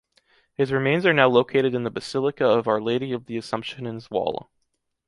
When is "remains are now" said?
0.71-1.27